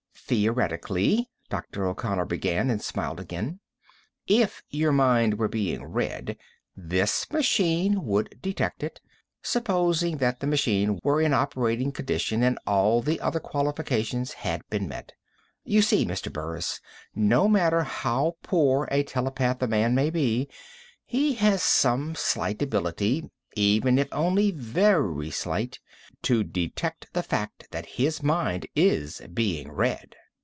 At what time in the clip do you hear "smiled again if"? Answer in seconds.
2.81-4.63